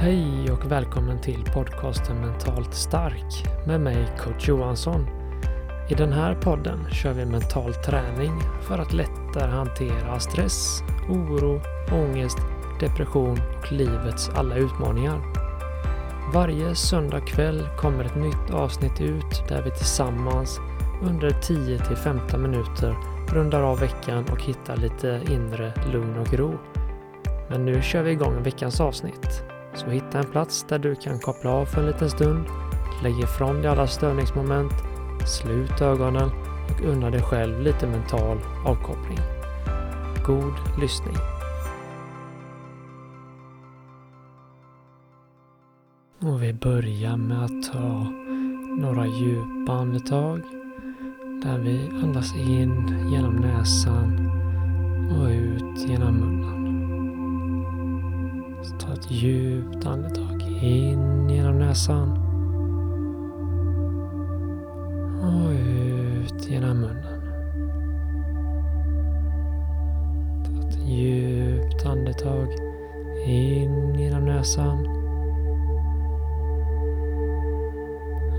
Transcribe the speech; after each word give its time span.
Hej 0.00 0.50
och 0.52 0.72
välkommen 0.72 1.20
till 1.20 1.44
podcasten 1.54 2.20
Mentalt 2.20 2.74
stark 2.74 3.44
med 3.66 3.80
mig 3.80 4.08
coach 4.18 4.48
Johansson. 4.48 5.06
I 5.90 5.94
den 5.94 6.12
här 6.12 6.34
podden 6.34 6.90
kör 6.90 7.12
vi 7.12 7.26
mental 7.26 7.74
träning 7.74 8.40
för 8.68 8.78
att 8.78 8.92
lättare 8.92 9.50
hantera 9.50 10.20
stress, 10.20 10.82
oro, 11.08 11.60
ångest, 11.92 12.38
depression 12.80 13.38
och 13.58 13.72
livets 13.72 14.28
alla 14.28 14.56
utmaningar. 14.56 15.20
Varje 16.34 16.74
söndag 16.74 17.20
kväll 17.20 17.68
kommer 17.78 18.04
ett 18.04 18.16
nytt 18.16 18.50
avsnitt 18.50 19.00
ut 19.00 19.48
där 19.48 19.62
vi 19.62 19.70
tillsammans 19.70 20.60
under 21.02 21.30
10 21.30 21.78
15 21.78 22.42
minuter 22.42 22.96
rundar 23.28 23.62
av 23.62 23.80
veckan 23.80 24.24
och 24.32 24.42
hittar 24.42 24.76
lite 24.76 25.20
inre 25.30 25.72
lugn 25.92 26.18
och 26.18 26.34
ro. 26.34 26.58
Men 27.50 27.64
nu 27.64 27.82
kör 27.82 28.02
vi 28.02 28.10
igång 28.10 28.42
veckans 28.42 28.80
avsnitt. 28.80 29.44
Så 29.78 29.90
hitta 29.90 30.18
en 30.18 30.24
plats 30.24 30.66
där 30.68 30.78
du 30.78 30.94
kan 30.94 31.18
koppla 31.18 31.50
av 31.50 31.66
för 31.66 31.80
en 31.80 31.86
liten 31.86 32.10
stund, 32.10 32.46
lägg 33.02 33.18
ifrån 33.20 33.56
dig 33.56 33.66
alla 33.66 33.86
störningsmoment, 33.86 34.72
slut 35.26 35.80
ögonen 35.80 36.30
och 36.70 36.80
unna 36.84 37.10
dig 37.10 37.22
själv 37.22 37.60
lite 37.60 37.86
mental 37.86 38.38
avkoppling. 38.66 39.18
God 40.26 40.54
lyssning! 40.80 41.16
Och 46.20 46.42
vi 46.42 46.52
börjar 46.52 47.16
med 47.16 47.44
att 47.44 47.72
ta 47.72 48.06
några 48.78 49.06
djupa 49.06 49.72
andetag 49.72 50.40
där 51.42 51.58
vi 51.58 51.90
andas 52.02 52.34
in 52.34 53.08
genom 53.12 53.36
näsan 53.36 54.30
och 55.10 55.28
ut 55.28 55.88
genom 55.88 56.17
djupt 59.58 59.86
andetag 59.86 60.42
in 60.62 61.28
genom 61.28 61.58
näsan 61.58 62.08
och 65.22 65.50
ut 65.50 66.50
genom 66.50 66.80
munnen. 66.80 67.20
Ta 70.44 70.68
ett 70.68 70.88
djupt 70.88 71.86
andetag 71.86 72.48
in 73.26 73.94
genom 73.98 74.24
näsan 74.24 74.86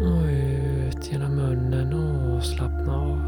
och 0.01 0.25
ut 0.25 1.11
genom 1.11 1.35
munnen 1.35 1.93
och 1.93 2.43
slappna 2.43 2.95
av. 2.95 3.19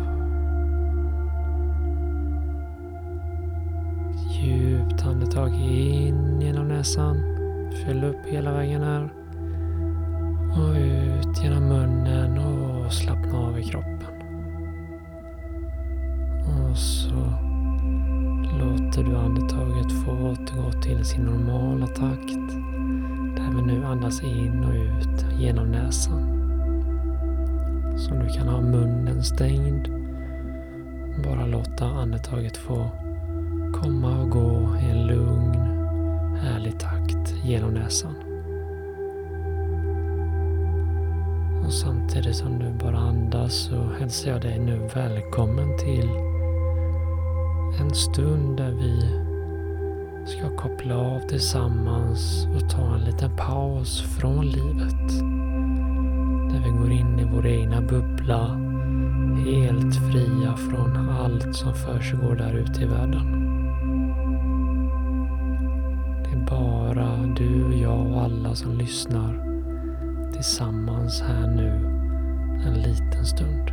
Djupt 4.31 5.05
andetag 5.05 5.53
in 5.53 6.41
genom 6.41 6.67
näsan. 6.67 7.40
Fyll 7.71 8.03
upp 8.03 8.25
hela 8.25 8.53
vägen 8.53 8.83
här. 8.83 9.09
Och 10.51 10.75
ut 10.75 11.43
genom 11.43 11.67
munnen 11.67 12.37
och 12.37 12.93
slappna 12.93 13.39
av 13.39 13.59
i 13.59 13.63
kroppen. 13.63 14.07
Och 16.45 16.77
så 16.77 17.15
låter 18.59 19.03
du 19.03 19.17
andetaget 19.17 19.91
få 19.91 20.11
återgå 20.11 20.71
till 20.81 21.05
sin 21.05 21.23
normala 21.23 21.87
takt. 21.87 22.51
Där 23.35 23.55
vi 23.55 23.61
nu 23.61 23.85
andas 23.85 24.23
in 24.23 24.63
och 24.63 24.73
ut 24.73 25.25
genom 25.39 25.71
näsan. 25.71 26.37
Så 27.97 28.13
du 28.13 28.27
kan 28.27 28.47
ha 28.47 28.61
munnen 28.61 29.23
stängd. 29.23 29.87
Bara 31.23 31.45
låta 31.45 31.85
andetaget 31.85 32.57
få 32.57 32.89
komma 33.73 34.21
och 34.21 34.29
gå 34.29 34.77
i 34.81 34.89
en 34.89 35.07
lugn, 35.07 35.55
härlig 36.41 36.79
takt 36.79 36.90
genom 37.51 37.73
näsan. 37.73 38.15
Och 41.65 41.73
samtidigt 41.73 42.35
som 42.35 42.59
du 42.59 42.73
bara 42.85 42.97
andas 42.97 43.53
så 43.53 43.83
hälsar 43.99 44.31
jag 44.31 44.41
dig 44.41 44.59
nu 44.59 44.89
välkommen 44.95 45.77
till 45.77 46.09
en 47.79 47.95
stund 47.95 48.57
där 48.57 48.71
vi 48.71 49.01
ska 50.25 50.55
koppla 50.55 50.97
av 50.97 51.19
tillsammans 51.19 52.47
och 52.55 52.69
ta 52.69 52.95
en 52.95 53.01
liten 53.01 53.37
paus 53.37 54.01
från 54.01 54.45
livet. 54.45 55.09
Där 56.49 56.63
vi 56.65 56.77
går 56.79 56.91
in 56.91 57.19
i 57.19 57.23
vår 57.33 57.47
egna 57.47 57.81
bubbla 57.81 58.47
helt 59.45 59.95
fria 59.95 60.55
från 60.55 61.09
allt 61.09 61.55
som 61.55 61.73
försiggår 61.73 62.35
där 62.35 62.53
ute 62.53 62.81
i 62.81 62.85
världen 62.85 63.51
bara 66.49 67.33
du, 67.37 67.77
jag 67.81 68.07
och 68.07 68.21
alla 68.21 68.55
som 68.55 68.77
lyssnar 68.77 69.51
tillsammans 70.33 71.21
här 71.21 71.47
nu 71.47 71.69
en 72.67 72.73
liten 72.73 73.25
stund. 73.25 73.71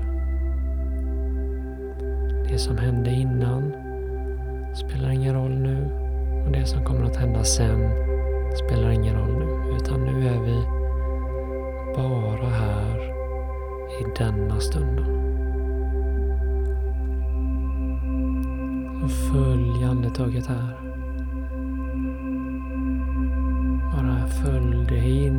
Det 2.48 2.58
som 2.58 2.78
hände 2.78 3.10
innan 3.10 3.72
spelar 4.74 5.10
ingen 5.10 5.34
roll 5.34 5.58
nu 5.58 5.90
och 6.46 6.52
det 6.52 6.66
som 6.66 6.84
kommer 6.84 7.04
att 7.04 7.16
hända 7.16 7.44
sen 7.44 7.90
spelar 8.56 8.90
ingen 8.90 9.16
roll 9.16 9.38
nu. 9.38 9.76
Utan 9.76 10.00
nu 10.00 10.28
är 10.28 10.40
vi 10.40 10.64
bara 11.96 12.48
här 12.48 12.98
i 14.00 14.18
denna 14.18 14.60
stunden. 14.60 15.18
Och 19.04 19.10
följ 19.10 19.84
andetaget 19.84 20.46
här. 20.46 20.87
Följ 24.88 25.30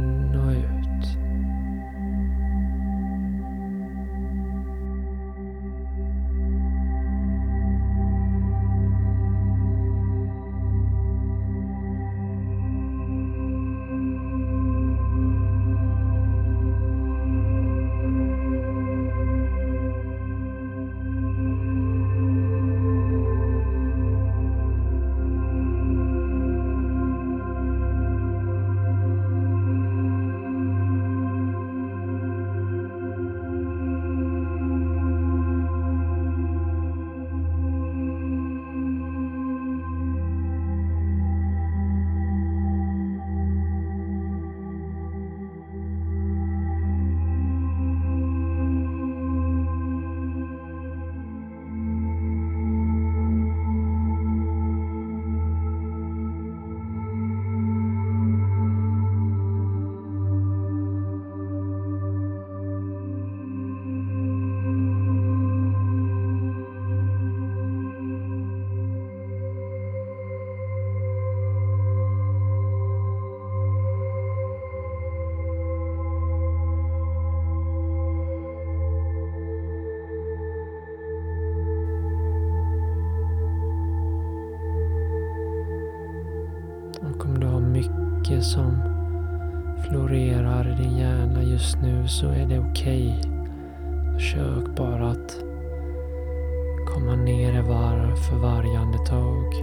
som 88.41 88.77
florerar 89.89 90.68
i 90.68 90.83
din 90.83 90.97
hjärna 90.97 91.44
just 91.44 91.81
nu 91.81 92.07
så 92.07 92.27
är 92.27 92.45
det 92.45 92.59
okej. 92.59 93.19
Okay. 93.19 93.39
Försök 94.13 94.75
bara 94.77 95.09
att 95.09 95.44
komma 96.88 97.15
ner 97.15 97.59
i 97.59 97.62
varv 97.62 98.15
för 98.15 98.36
varje 98.36 98.80
andetag. 98.80 99.53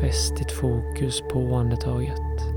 Fäst 0.00 0.36
ditt 0.36 0.52
fokus 0.52 1.22
på 1.32 1.56
andetaget. 1.56 2.54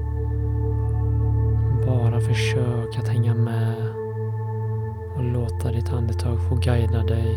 Bara 1.85 2.21
försök 2.21 2.97
att 2.97 3.07
hänga 3.07 3.35
med 3.35 3.75
och 5.15 5.23
låta 5.23 5.71
ditt 5.71 5.93
andetag 5.93 6.49
få 6.49 6.55
guida 6.55 7.03
dig 7.03 7.35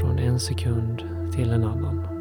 från 0.00 0.18
en 0.18 0.40
sekund 0.40 1.02
till 1.32 1.50
en 1.50 1.64
annan. 1.64 2.17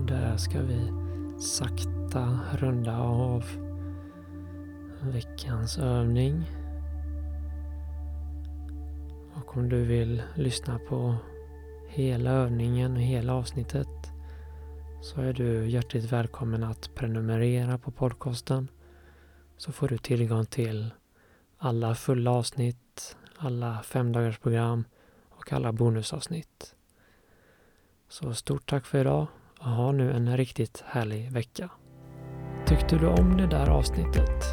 Och 0.00 0.06
där 0.06 0.36
ska 0.36 0.62
vi 0.62 0.92
sakta 1.38 2.38
runda 2.52 2.98
av 2.98 3.44
veckans 5.02 5.78
övning. 5.78 6.50
Och 9.34 9.56
om 9.56 9.68
du 9.68 9.84
vill 9.84 10.22
lyssna 10.34 10.78
på 10.78 11.16
hela 11.88 12.30
övningen 12.30 12.96
och 12.96 13.02
hela 13.02 13.34
avsnittet 13.34 13.88
så 15.02 15.20
är 15.20 15.32
du 15.32 15.68
hjärtligt 15.68 16.12
välkommen 16.12 16.64
att 16.64 16.94
prenumerera 16.94 17.78
på 17.78 17.90
podcasten 17.90 18.68
så 19.56 19.72
får 19.72 19.88
du 19.88 19.98
tillgång 19.98 20.46
till 20.46 20.90
alla 21.58 21.94
fulla 21.94 22.30
avsnitt, 22.30 23.16
alla 23.36 23.82
femdagarsprogram 23.82 24.84
och 25.28 25.52
alla 25.52 25.72
bonusavsnitt. 25.72 26.74
Så 28.08 28.34
stort 28.34 28.70
tack 28.70 28.86
för 28.86 29.00
idag 29.00 29.26
och 29.60 29.70
ha 29.70 29.92
nu 29.92 30.12
en 30.12 30.36
riktigt 30.36 30.84
härlig 30.86 31.32
vecka. 31.32 31.70
Tyckte 32.66 32.96
du 32.96 33.06
om 33.06 33.36
det 33.36 33.46
där 33.46 33.70
avsnittet? 33.70 34.44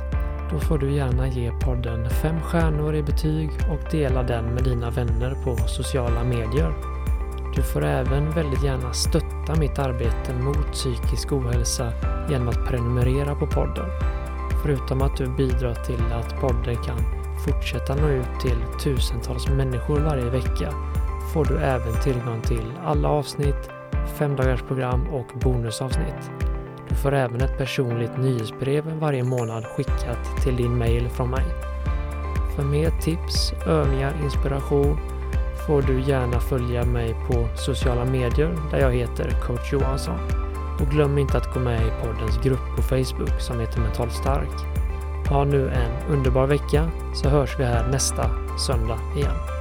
Då 0.52 0.60
får 0.60 0.78
du 0.78 0.92
gärna 0.92 1.28
ge 1.28 1.52
podden 1.52 2.10
fem 2.10 2.42
stjärnor 2.42 2.96
i 2.96 3.04
betyg 3.04 3.50
och 3.72 3.92
dela 3.92 4.24
den 4.24 4.46
med 4.46 4.64
dina 4.64 4.90
vänner 4.90 5.36
på 5.44 5.58
sociala 5.58 6.24
medier. 6.24 6.74
Du 7.56 7.62
får 7.64 7.84
även 7.84 8.32
väldigt 8.32 8.64
gärna 8.64 8.94
stötta 8.94 9.56
mitt 9.60 9.80
arbete 9.80 10.34
mot 10.34 10.72
psykisk 10.72 11.32
ohälsa 11.32 11.92
genom 12.30 12.50
att 12.50 12.68
prenumerera 12.68 13.36
på 13.36 13.48
podden. 13.48 13.90
Förutom 14.64 15.02
att 15.02 15.18
du 15.18 15.36
bidrar 15.36 15.74
till 15.74 16.12
att 16.14 16.40
podden 16.42 16.76
kan 16.76 17.00
fortsätta 17.46 17.96
nå 17.96 18.08
ut 18.08 18.40
till 18.42 18.58
tusentals 18.84 19.48
människor 19.50 20.00
varje 20.00 20.30
vecka 20.30 20.74
får 21.34 21.46
du 21.46 21.58
även 21.58 22.02
tillgång 22.04 22.42
till 22.42 22.72
alla 22.86 23.10
avsnitt, 23.10 23.70
femdagarsprogram 24.08 25.08
och 25.08 25.28
bonusavsnitt. 25.42 26.32
Du 26.90 26.96
får 26.96 27.14
även 27.14 27.42
ett 27.42 27.58
personligt 27.58 28.18
nyhetsbrev 28.18 29.00
varje 29.00 29.24
månad 29.24 29.66
skickat 29.66 30.42
till 30.44 30.56
din 30.56 30.78
mail 30.78 31.10
från 31.10 31.30
mig. 31.30 31.46
För 32.56 32.64
mer 32.64 32.90
tips, 33.02 33.54
övningar, 33.66 34.14
inspiration 34.24 34.98
får 35.68 35.82
du 35.82 36.02
gärna 36.02 36.40
följa 36.40 36.86
mig 36.86 37.16
på 37.28 37.48
sociala 37.56 38.06
medier 38.06 38.56
där 38.72 38.80
jag 38.80 38.92
heter 38.92 39.32
coach 39.48 39.74
Johansson. 39.74 40.20
Och 40.80 40.88
glöm 40.88 41.18
inte 41.18 41.38
att 41.38 41.54
gå 41.54 41.60
med 41.60 41.82
i 41.82 41.92
poddens 42.04 42.38
grupp 42.44 42.76
på 42.76 42.82
Facebook 42.82 43.42
som 43.42 43.60
heter 43.60 43.80
Mentalt 43.80 44.14
Stark. 44.14 44.50
Ha 45.30 45.44
nu 45.44 45.70
en 45.70 46.14
underbar 46.14 46.48
vecka 46.48 46.92
så 47.14 47.30
hörs 47.30 47.60
vi 47.60 47.64
här 47.64 47.88
nästa 47.92 48.30
söndag 48.68 49.00
igen. 49.16 49.57